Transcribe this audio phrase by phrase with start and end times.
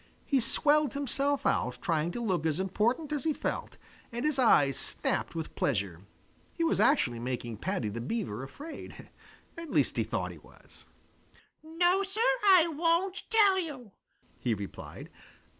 [0.25, 3.77] He swelled himself out trying to look as important as he felt,
[4.11, 6.01] and his eyes snapped with pleasure.
[6.55, 9.09] He was actually making Paddy the Beaver afraid.
[9.55, 10.85] At least he thought he was.
[11.61, 13.91] "No, Sir, I won't tell you,"
[14.39, 15.11] he replied.